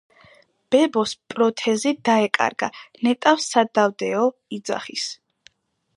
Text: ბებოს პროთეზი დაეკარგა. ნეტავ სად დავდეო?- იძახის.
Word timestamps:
ბებოს 0.75 1.13
პროთეზი 1.33 1.93
დაეკარგა. 2.09 2.71
ნეტავ 3.09 3.45
სად 3.49 3.73
დავდეო?- 3.81 4.25
იძახის. 4.59 5.07